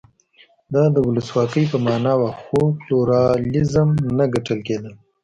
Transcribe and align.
دا 0.73 0.83
د 0.95 0.97
ولسواکۍ 1.07 1.63
په 1.71 1.77
معنا 1.85 2.13
و 2.17 2.23
خو 2.41 2.59
پلورالېزم 2.81 3.89
نه 4.17 4.25
ګڼل 4.33 4.59
کېده. 4.67 4.91